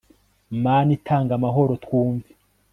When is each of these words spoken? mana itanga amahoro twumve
mana 0.63 0.89
itanga 0.97 1.31
amahoro 1.35 1.73
twumve 1.83 2.29